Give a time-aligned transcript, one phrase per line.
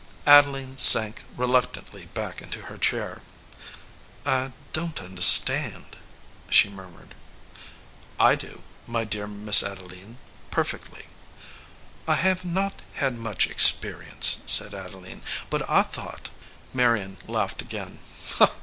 [0.25, 3.21] Adeline sank reluctantly back into her chair.
[4.25, 5.95] "I don t understand,"
[6.49, 7.13] she murmured.
[8.19, 10.17] "I do, my dear Miss Adeline,
[10.49, 11.05] perfectly."
[12.07, 16.31] "I have not had much experience," said Adeline, "but I thought"
[16.73, 17.99] Marion laughed again.